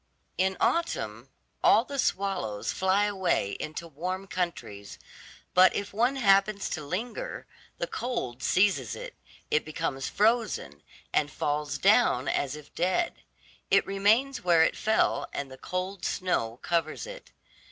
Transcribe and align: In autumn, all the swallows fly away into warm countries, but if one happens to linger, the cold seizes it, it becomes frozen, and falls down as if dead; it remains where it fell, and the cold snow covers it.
In 0.39 0.57
autumn, 0.59 1.29
all 1.63 1.83
the 1.85 1.99
swallows 1.99 2.71
fly 2.71 3.05
away 3.05 3.51
into 3.59 3.87
warm 3.87 4.25
countries, 4.25 4.97
but 5.53 5.75
if 5.75 5.93
one 5.93 6.15
happens 6.15 6.71
to 6.71 6.83
linger, 6.83 7.45
the 7.77 7.85
cold 7.85 8.41
seizes 8.41 8.95
it, 8.95 9.13
it 9.51 9.63
becomes 9.63 10.09
frozen, 10.09 10.81
and 11.13 11.29
falls 11.31 11.77
down 11.77 12.27
as 12.27 12.55
if 12.55 12.73
dead; 12.73 13.21
it 13.69 13.85
remains 13.85 14.41
where 14.43 14.63
it 14.63 14.75
fell, 14.75 15.29
and 15.33 15.51
the 15.51 15.57
cold 15.59 16.03
snow 16.03 16.57
covers 16.63 17.05
it. 17.05 17.31